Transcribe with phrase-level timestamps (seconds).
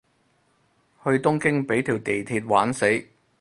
[1.03, 3.05] 去東京畀條地鐵玩死